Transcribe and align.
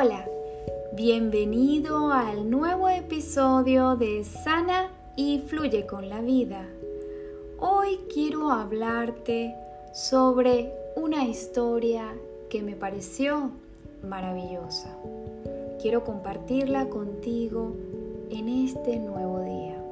Hola, 0.00 0.28
bienvenido 0.92 2.12
al 2.12 2.48
nuevo 2.48 2.88
episodio 2.88 3.96
de 3.96 4.22
Sana 4.22 4.92
y 5.16 5.40
Fluye 5.40 5.86
con 5.86 6.08
la 6.08 6.20
Vida. 6.20 6.68
Hoy 7.58 7.98
quiero 8.14 8.52
hablarte 8.52 9.56
sobre 9.92 10.72
una 10.94 11.24
historia 11.24 12.14
que 12.48 12.62
me 12.62 12.76
pareció 12.76 13.50
maravillosa. 14.08 14.96
Quiero 15.82 16.04
compartirla 16.04 16.88
contigo 16.88 17.72
en 18.30 18.48
este 18.48 19.00
nuevo 19.00 19.40
día. 19.40 19.82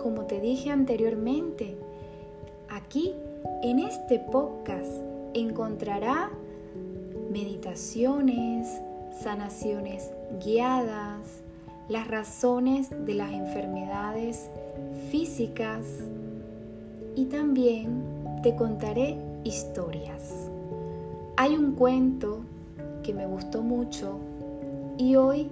Como 0.00 0.26
te 0.26 0.40
dije 0.40 0.70
anteriormente, 0.70 1.76
aquí 2.68 3.12
en 3.64 3.80
este 3.80 4.20
podcast 4.20 4.92
encontrará 5.34 6.30
meditaciones, 7.32 8.80
sanaciones 9.22 10.10
guiadas, 10.44 11.42
las 11.88 12.08
razones 12.08 12.88
de 12.90 13.14
las 13.14 13.32
enfermedades 13.32 14.48
físicas 15.10 15.86
y 17.14 17.26
también 17.26 18.02
te 18.42 18.54
contaré 18.56 19.16
historias. 19.44 20.50
Hay 21.36 21.56
un 21.56 21.72
cuento 21.72 22.40
que 23.02 23.12
me 23.12 23.26
gustó 23.26 23.62
mucho 23.62 24.18
y 24.96 25.16
hoy 25.16 25.48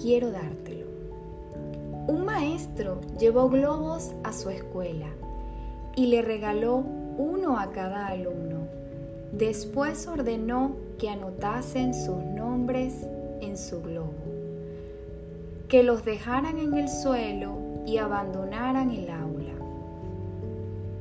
quiero 0.00 0.30
dártelo. 0.30 0.86
Un 2.06 2.24
maestro 2.24 3.00
llevó 3.18 3.48
globos 3.48 4.14
a 4.22 4.32
su 4.32 4.50
escuela 4.50 5.08
y 5.96 6.06
le 6.06 6.22
regaló 6.22 6.84
uno 7.18 7.58
a 7.58 7.72
cada 7.72 8.06
alumno. 8.08 8.68
Después 9.32 10.06
ordenó 10.06 10.76
que 10.98 11.10
anotasen 11.10 11.94
sus 11.94 12.16
nombres 12.16 12.94
en 13.40 13.58
su 13.58 13.82
globo, 13.82 14.14
que 15.68 15.82
los 15.82 16.04
dejaran 16.04 16.58
en 16.58 16.74
el 16.74 16.88
suelo 16.88 17.58
y 17.86 17.98
abandonaran 17.98 18.90
el 18.90 19.10
aula. 19.10 19.52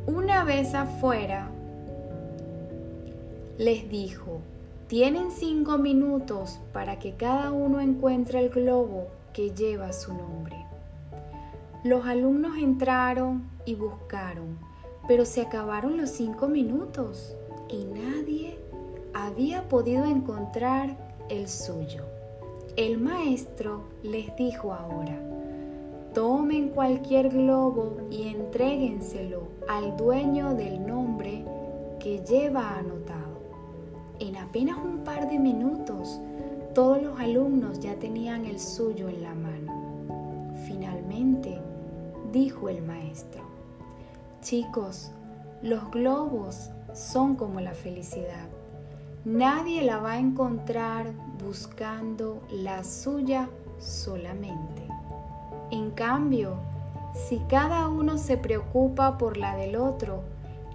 Una 0.07 0.43
vez 0.43 0.73
afuera, 0.73 1.49
les 3.57 3.89
dijo, 3.89 4.41
tienen 4.87 5.31
cinco 5.31 5.77
minutos 5.77 6.59
para 6.73 6.99
que 6.99 7.13
cada 7.13 7.51
uno 7.51 7.79
encuentre 7.79 8.39
el 8.39 8.49
globo 8.49 9.07
que 9.33 9.51
lleva 9.51 9.93
su 9.93 10.13
nombre. 10.13 10.65
Los 11.83 12.05
alumnos 12.05 12.57
entraron 12.57 13.49
y 13.65 13.75
buscaron, 13.75 14.57
pero 15.07 15.25
se 15.25 15.41
acabaron 15.41 15.97
los 15.97 16.09
cinco 16.09 16.47
minutos 16.47 17.35
y 17.75 17.85
nadie 17.85 18.57
había 19.13 19.67
podido 19.67 20.05
encontrar 20.05 20.95
el 21.29 21.47
suyo. 21.47 22.03
El 22.77 22.97
maestro 22.97 23.83
les 24.03 24.35
dijo 24.35 24.73
ahora, 24.73 25.17
tomen 26.13 26.69
cualquier 26.69 27.29
globo 27.29 27.97
y 28.09 28.29
entréguenselo 28.29 29.43
al 29.67 29.97
dueño 29.97 30.53
del 30.53 30.85
nombre 30.85 31.43
que 31.99 32.19
lleva 32.19 32.77
anotado. 32.77 33.35
En 34.19 34.37
apenas 34.37 34.77
un 34.77 34.99
par 34.99 35.29
de 35.29 35.37
minutos, 35.37 36.19
todos 36.73 37.01
los 37.01 37.19
alumnos 37.19 37.79
ya 37.79 37.95
tenían 37.95 38.45
el 38.45 38.59
suyo 38.59 39.09
en 39.09 39.23
la 39.23 39.33
mano. 39.33 40.53
Finalmente, 40.67 41.59
dijo 42.31 42.69
el 42.69 42.81
maestro, 42.81 43.43
chicos, 44.41 45.11
los 45.61 45.89
globos 45.91 46.69
son 46.95 47.35
como 47.35 47.59
la 47.59 47.73
felicidad. 47.73 48.47
Nadie 49.25 49.83
la 49.83 49.97
va 49.97 50.13
a 50.13 50.19
encontrar 50.19 51.11
buscando 51.43 52.41
la 52.51 52.83
suya 52.83 53.49
solamente. 53.79 54.83
En 55.71 55.91
cambio, 55.91 56.55
si 57.13 57.39
cada 57.49 57.87
uno 57.89 58.17
se 58.17 58.37
preocupa 58.37 59.17
por 59.17 59.37
la 59.37 59.55
del 59.55 59.75
otro, 59.75 60.23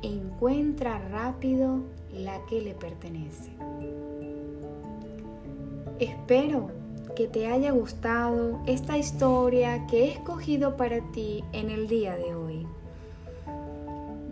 encuentra 0.03 0.99
rápido 1.11 1.81
la 2.12 2.45
que 2.47 2.61
le 2.61 2.75
pertenece. 2.75 3.50
Espero 5.99 6.71
que 7.15 7.28
te 7.28 7.47
haya 7.47 7.71
gustado 7.72 8.61
esta 8.66 8.97
historia 8.97 9.87
que 9.87 10.05
he 10.05 10.12
escogido 10.12 10.77
para 10.77 11.00
ti 11.12 11.45
en 11.53 11.71
el 11.71 11.87
día 11.87 12.16
de 12.16 12.34
hoy. 12.34 12.66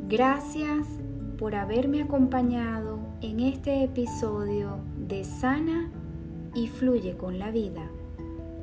Gracias 0.09 0.87
por 1.39 1.55
haberme 1.55 2.03
acompañado 2.03 2.99
en 3.23 3.39
este 3.39 3.85
episodio 3.85 4.81
de 4.97 5.23
Sana 5.23 5.89
y 6.55 6.67
Fluye 6.67 7.17
con 7.17 7.39
la 7.39 7.53
Vida. 7.53 7.89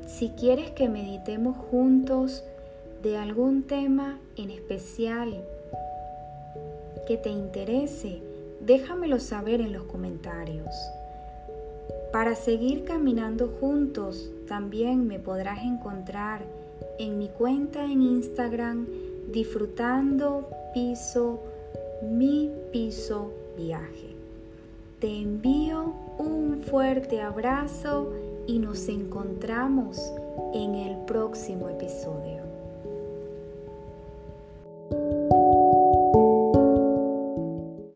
Si 0.06 0.28
quieres 0.30 0.70
que 0.72 0.88
meditemos 0.88 1.56
juntos 1.56 2.44
de 3.02 3.16
algún 3.16 3.62
tema 3.62 4.18
en 4.36 4.50
especial 4.50 5.42
que 7.06 7.16
te 7.16 7.30
interese, 7.30 8.20
déjamelo 8.60 9.20
saber 9.20 9.62
en 9.62 9.72
los 9.72 9.84
comentarios. 9.84 10.74
Para 12.12 12.34
seguir 12.34 12.84
caminando 12.84 13.48
juntos, 13.48 14.30
también 14.46 15.06
me 15.06 15.18
podrás 15.18 15.64
encontrar 15.64 16.42
en 16.98 17.18
mi 17.18 17.28
cuenta 17.28 17.84
en 17.84 18.02
Instagram 18.02 18.86
disfrutando 19.32 20.48
piso 20.74 21.40
mi 22.10 22.50
piso 22.72 23.32
viaje. 23.56 24.14
Te 25.00 25.08
envío 25.08 25.94
un 26.18 26.62
fuerte 26.62 27.20
abrazo 27.20 28.12
y 28.46 28.58
nos 28.58 28.88
encontramos 28.88 30.00
en 30.54 30.74
el 30.74 30.96
próximo 31.04 31.68
episodio. 31.68 32.42